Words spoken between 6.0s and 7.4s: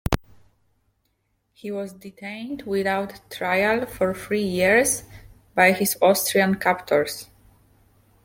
Austrian captors.